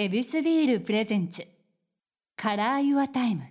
[0.00, 1.44] エビスビールプレゼンツ。
[2.36, 3.42] カラーユアタイム。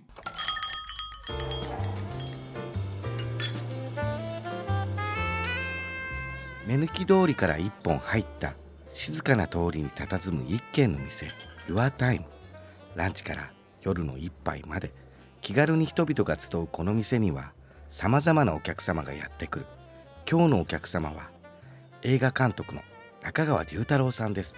[6.66, 8.54] 目抜き通りから一本入った。
[8.94, 11.26] 静かな通りに佇む一軒の店。
[11.66, 12.24] YourTime
[12.94, 13.50] ランチから
[13.82, 14.90] 夜の一杯まで。
[15.42, 17.52] 気軽に人々が集うこの店には
[17.90, 19.66] さまざまなお客様がやってくる。
[20.26, 21.28] 今日のお客様は
[22.00, 22.80] 映画監督の
[23.20, 24.56] 中川龍太郎さんです。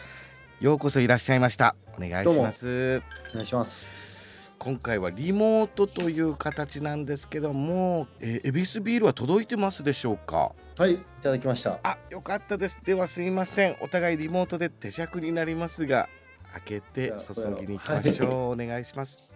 [0.60, 1.74] ようこそいらっしゃいました。
[1.96, 3.02] お願いします。
[3.30, 4.52] お願いします。
[4.58, 10.52] 今回はリモートという形なんですけども、えー、エビスビールは届いてますでしょうか？
[10.76, 11.80] はいいただきました。
[11.82, 12.78] あよかったです。
[12.84, 13.76] ではすいません。
[13.80, 16.10] お互いリモートで手酌になりますが
[16.52, 19.32] 開けて注ぎに行きましょう、はい、お願いします。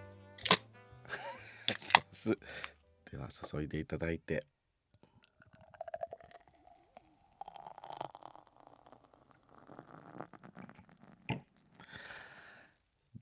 [3.11, 4.45] では注いでいただいて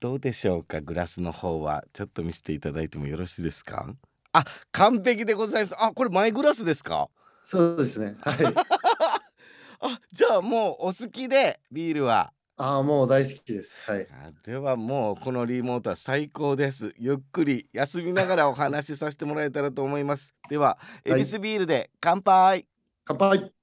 [0.03, 0.81] どうでしょうか？
[0.81, 3.87] グラスの方はちょっと見せていただいてもよろしいですか？
[4.33, 5.75] あ完璧でございます。
[5.81, 7.07] あこれマイグラスですか？
[7.41, 8.17] そうですね。
[8.19, 8.35] はい。
[9.79, 12.33] あじゃあもうお好きでビールは？
[12.57, 13.79] ああもう大好きです。
[13.89, 14.05] はい。
[14.43, 16.93] ではもうこのリモートは最高です。
[16.97, 20.35] ゆっくり休みながらお話しさせてもらえたらと思います。
[20.49, 22.67] ではエビスビールで乾杯、
[23.05, 23.53] 乾杯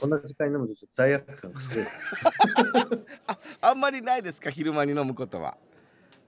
[0.00, 1.84] こんな時間に飲むと罪悪感がすごい。
[3.26, 4.50] ああんまりないですか？
[4.50, 5.56] 昼間に飲むことは。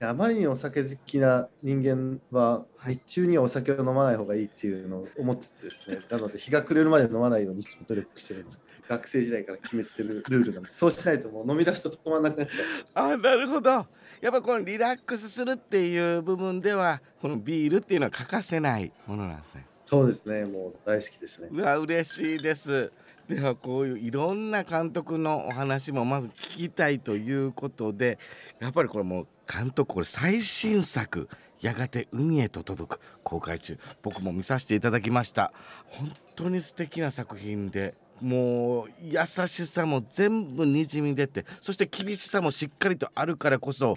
[0.03, 5.99] あまりにお酒好きな人間は日中にはお酒を飲まない方がいいっていうのを思っててですね。
[6.09, 8.59] なので日が暮れるまで飲まないように努力してるんです。
[8.89, 10.77] 学生時代から決めてるルールなんです。
[10.77, 13.13] そうしないともう飲み出すと止まらなくなっちゃう。
[13.13, 13.69] あなるほど。
[13.69, 13.85] や
[14.29, 19.65] っぱこのリラックスするっていう部分ではこのビールっていうのは欠かせないものなんですね。
[19.85, 20.45] そうですね。
[20.45, 21.49] もう大好きですね。
[21.51, 22.91] うわ嬉しいです
[23.29, 28.17] ではこういういろんな監督のお話もまず聞きたいということで
[28.59, 31.29] やっぱりこれもう監督これ最新作
[31.61, 35.53] やがて海へと届く公開中僕も見させていただきました。
[35.85, 43.95] 本当に素敵な作品でもう優しさも全部にじみ出てそして厳しさもしっかりとあるからこそ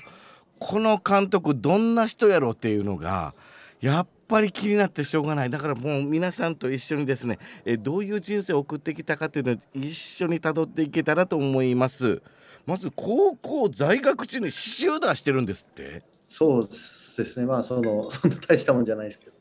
[0.58, 3.34] この監督どんな人やろうっていうのが
[3.80, 5.50] やっぱり気になってしょうがない。
[5.50, 12.22] だからもう皆さんと一緒にですねえどういう人生を送ってきたかというのを一緒にたどっていけたらと思います。
[12.66, 16.02] まず高校在学中に刺繍出してるんですって。
[16.26, 16.74] そうで
[17.24, 17.46] すね。
[17.46, 19.32] まあその そんな大したもんじゃないですけど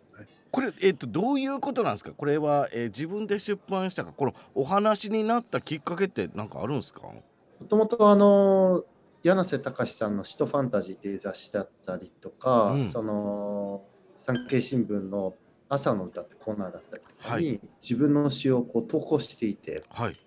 [0.51, 2.11] これ、えーと、どういうことなんですか？
[2.11, 7.01] これは、えー、自分で出版したかこのお話になったきっかけって何かあるんですか？
[7.01, 7.23] も
[7.67, 8.83] ともとあの
[9.23, 13.81] 柳瀬隆さんの「シトファンタジー」っていう雑誌だったりとか、うん、その
[14.25, 15.33] 産経新聞の
[15.69, 20.17] 朝の歌ってコーナーだったりとかに、はい、自分の詩をこう投稿していて、はい、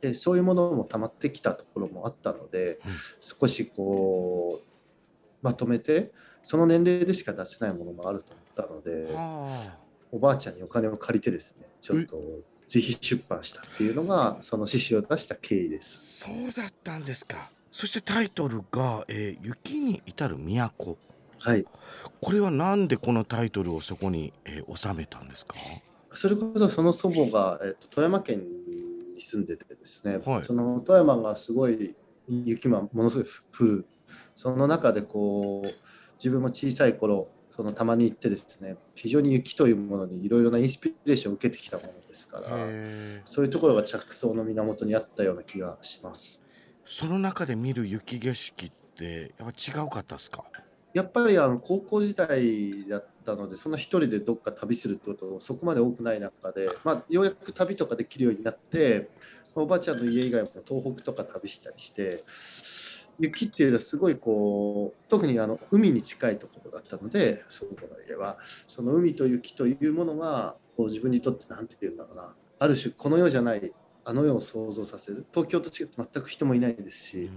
[0.00, 4.66] でそういうものもたまってきたところもあったので、うん、少しこう
[5.42, 6.12] まとめて
[6.42, 9.14] その年齢でしか出せないものもあると思ったので
[10.12, 12.16] おばあちゃんにお金を借りてですねちょっと
[12.72, 16.24] 自費出版したっていうのがその詩詞を出した経緯です。
[16.24, 17.50] そうだったんですか。
[17.70, 20.96] そしてタイトルが「えー、雪に至る都」
[21.46, 21.64] はい、
[22.20, 25.54] これはなんでこのタイトルをそこに、えー、収めたんですか？
[26.12, 28.40] それこそその祖母が、えーと、富山県
[29.14, 31.94] に住んでてですね、はい、その富山がすごい
[32.28, 33.26] 雪がものすごい
[33.56, 33.86] 降る
[34.34, 35.68] その中でこう
[36.18, 42.48] 自分も小さい頃そのたまに行ってですね非常に雪というものにいろいろなインスピレーションを受けてきたものですから
[43.24, 46.42] そういうところが着想の源にあったような気がします。
[46.84, 50.44] その中で見る雪景色ってやっぱ違うかったですか？
[50.96, 59.10] やっぱりあの高校時代だったのでその一人でどっか旅するってことそこまで多くない中で、まあ、ようやく旅とかできるようになって
[59.54, 62.24] おばあちゃんの家以外も東北とか旅したりして
[63.18, 68.38] 雪っていうのはすごいこう特にあの海に近いところだったのでそこの家は。
[68.66, 72.34] その海と雪というものがこう自分にとって何て言うんだろうな。
[72.58, 73.72] ある種この世じゃない
[74.04, 75.26] あの世を想像させる。
[75.30, 77.30] 東京と違って全く人もいないですし。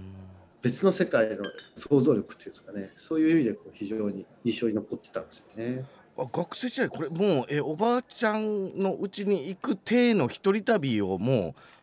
[0.62, 2.92] 別の世界の想像力っていうんですかね。
[2.96, 5.84] そういう意味でこう非常に印象に残ってたんですよね。
[6.18, 11.36] あ学生時代これもうえおばあちゃんのうちに行く体の一人旅をもう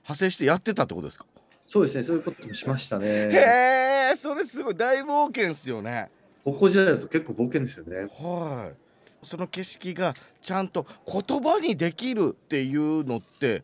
[0.03, 1.25] 派生してやってたってことですか？
[1.65, 2.03] そうですね。
[2.03, 3.07] そういうこともしましたね。
[3.07, 6.09] へえそれすごい大冒険ですよね。
[6.43, 8.07] 高校時代だと結構冒険ですよね。
[8.19, 8.75] はい。
[9.23, 13.63] その景色がちゃんと言葉にできるっていうのって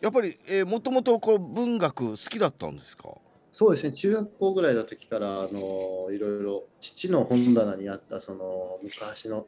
[0.00, 3.08] やっぱりもともと文学好きだったんですか？
[3.52, 9.46] そうですね中学校ぐらいの時からあのいろいろ父の本棚にあったその昔の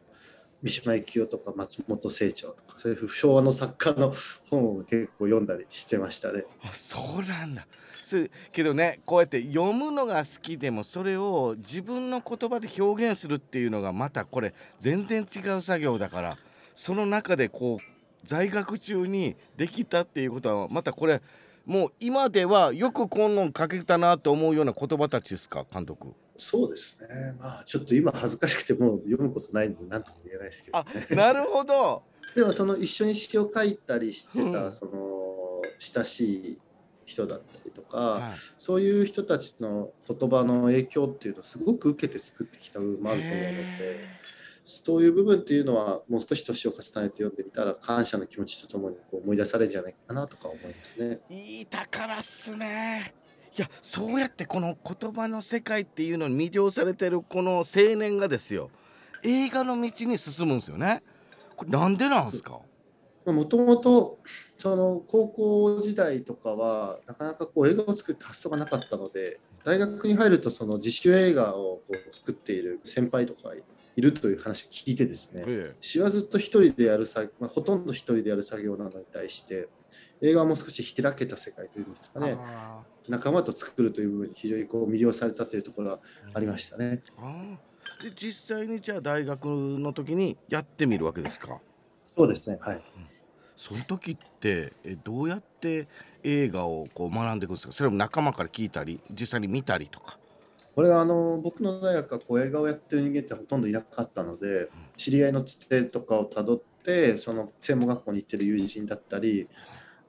[0.63, 4.15] 三島由紀夫とか松本清張とかそういう昭和の作家の
[4.51, 6.45] 本を結構読んだりしてましたね。
[6.63, 7.67] あそうなんだ
[8.03, 16.37] すけどねこうやって読むのが好きでもそれを自分の言葉で表現するっていうのがまたこれ全然違う作業だから
[16.75, 17.85] その中でこう
[18.25, 21.21] 在学中にできたっていうことはまたこれ
[21.67, 26.13] もう今ではよくこんなん書けたなと思うような言葉たちですか監督？
[26.37, 27.35] そうですね。
[27.39, 31.07] まあちょっと今恥ずかしくてもう読むことないので何とも言えないですけど、あね。
[31.11, 32.03] なるほど。
[32.35, 36.59] でもその一緒に詩を書いたりしてた、うんその親しい
[37.07, 38.33] 人だったりとか、はい。
[38.59, 44.09] そういう人たちの言葉の影響っていうのをすごく受けて作ってきた部分もあると思うのでへ
[44.65, 46.91] そういう部分っていうのはもう少し年を重ねて
[47.23, 51.21] 読んでみたら感謝の気持ちとともにこう思い出されるんじゃないかなとか思いますね。
[51.31, 53.15] ーいい宝っすね。
[53.57, 58.71] いやそうやってこの言葉の世界っていうのに魅了されてるこの青年がですよ。
[59.23, 61.03] 映画の道に進むんですよね。
[61.57, 62.59] これなんでなんですか？
[63.27, 64.19] もともと
[64.59, 73.63] その高校時代とかはなかなかこう映画を作って発想がなかったので大学に入るとその自主映画をこう作っている先輩とかい
[74.01, 79.69] るという話を聞いてですねえ詩はずっと一人でやる作、まあ、ほとんど一人でやる作業なのに対して
[80.21, 82.39] 映画はもう少し開けた世界というんですかえね
[83.09, 85.99] 仲間と作るという部分に非常にこう魅了されたというところが
[86.33, 87.03] ありましたね。
[88.03, 91.61] で実際にじゃあ大学の時にやってみるわけですか？
[92.17, 92.83] そうですねはい。
[93.57, 95.87] その時ってえどうやって
[96.23, 97.73] 映画をこう学んでいくんですか？
[97.73, 100.19] それも仲間から聞いたり実際に見たりとか
[100.75, 109.49] これはあの僕の大学はこう映画をやってる人間ってほとんどいなかったので知り合いのつてとかをたどってその専門学校に行ってる友人だったり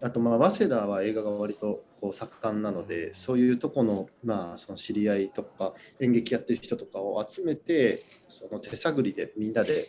[0.01, 9.87] あとまあ早稲田は映画が割とこう盛んなのでそういうとこのまあその知り合いとか演劇やってる人とかを集めてその手探りでみんなで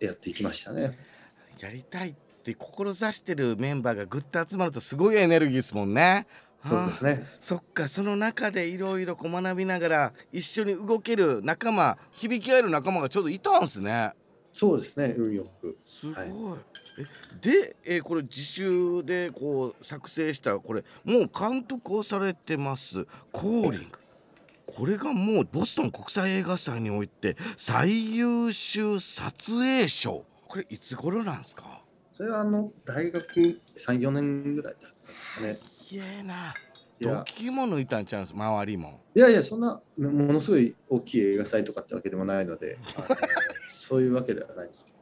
[0.00, 0.98] やっていきましたね。
[1.60, 6.26] やりたいって志してるメンバーがぐっと集まるとすごいエネルギーですもんね。
[6.66, 7.26] そうですね。
[7.38, 14.12] そっかその中でいろいろこう学びながら一緒に動ける仲間響き合える仲間がちょうどいたんすね。
[14.52, 15.14] そうですね。
[15.16, 15.78] 運よく。
[15.86, 16.14] すごい。
[16.14, 16.28] はい
[17.00, 17.04] え
[17.40, 23.98] で、えーこれ自習でこう作成したこれもう監督をされてますコーリング。
[24.66, 31.82] これがもうボストン国際映画祭において最優秀撮影賞これいつ頃なんですか？
[32.12, 33.22] それはあの大学
[33.76, 35.77] 3、4年ぐらいだったんですかね。
[35.90, 36.54] いえな
[37.00, 37.18] いや。
[37.18, 39.00] ドキも抜いたんちゃうんです周りも。
[39.14, 43.16] いやいや、そんなものすごい大きい映画祭とかってわけでもないので、 あの
[43.70, 44.98] そういうわけではないですけど。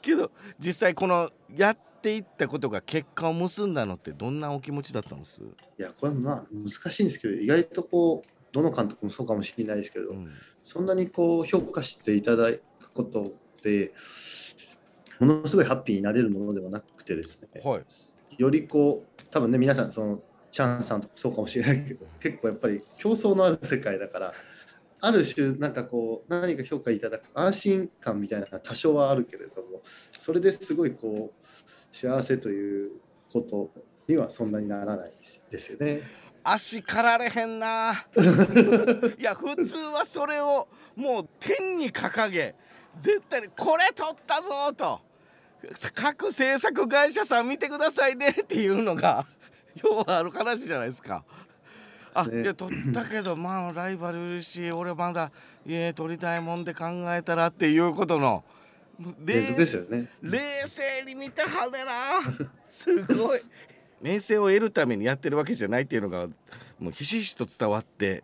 [0.00, 10.32] けど実際このやっていったことが結果を結んだのってどんなお気持ちだったんです、いや、これはまあ難しいんですけど、意外とこう、どの監督もそうかもしれないですけど、うん。
[10.62, 13.92] そんなにこう評価していただくことで、
[15.18, 17.84] ものすごいハッピーになれるものではなくてですね、はい
[18.38, 24.32] よりこう、多分ね、皆さん、その、チャンさんとかそうかもしれないけど、結構やっぱり競争のある世界だから、
[25.00, 29.82] ある種、なんかこう、何か評価いただく安心感みたいなのが多少はあるけれども、
[30.18, 32.92] それですごいこう、幸せという
[33.32, 33.70] こと
[34.06, 36.02] にはそんなにならないですですよね。
[36.44, 38.06] 足かられへんな
[39.18, 42.54] いや普通はそれをもう天に掲げ
[42.98, 45.00] 絶対にこれ取ったぞと
[45.94, 49.26] 各制作会社さん見てくださいねっていうのが
[49.82, 51.24] ようある話じゃないですか。
[52.14, 52.42] あ、ね。
[52.42, 55.30] いや取ったけどまあライバルいるし俺まだ
[55.66, 58.44] いえ取りたいもんで考えたらっていうことの
[59.24, 60.08] 連続ですよね。
[60.22, 62.48] 冷静に見てはねな。
[62.66, 63.42] すごい。
[64.00, 66.28] 名声を得るためにやってるわけじゃないっていうのが
[66.78, 68.22] もうひしひしと伝わって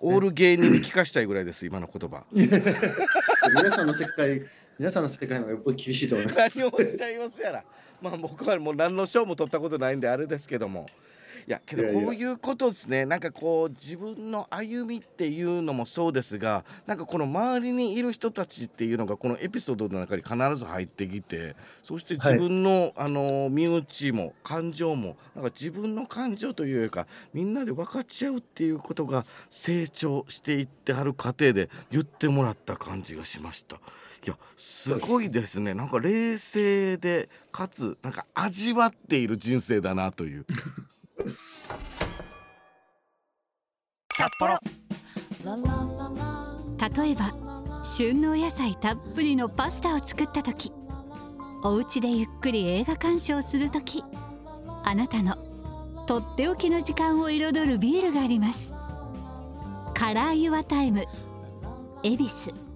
[0.00, 2.24] オール芸人に聞かしたいぐらいです今の言葉。
[2.32, 4.46] 皆さんの世界、
[4.80, 6.58] 皆さんの世界の方がよっぽど厳しいと思います。
[6.58, 7.62] 何をおっしゃいますやら
[8.00, 10.86] まあ僕はもう何の賞も取ったことないんであれですけども
[11.46, 33.76] いやけどこういうことですねなんかこう自分の歩みっていうのもそうですがなんかこの周りにいる人たちっていうのがこのエピソードの中に必ず入ってきてそして自分の、あの身内も感情もなんか自分の感情というかみんなで分かち合うっていうことが成長していってはる過程で言ってもらった感じがしました。
[33.76, 40.46] いやすごいですねなんか冷静でかつなんか味わっている人生だなという。
[44.12, 44.58] 札幌。
[47.04, 47.34] 例えば
[47.84, 50.72] 旬のお野菜たっぷりのパスタを作った時
[51.62, 54.02] お家でゆっくり映画鑑賞する時
[54.82, 55.36] あなたの
[56.06, 58.72] とっておきの時間を彩るビールがあります。
[59.94, 61.04] カラーユアタイム
[62.02, 62.69] 恵比寿。